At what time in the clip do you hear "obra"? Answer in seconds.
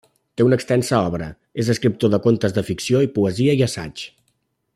1.09-1.27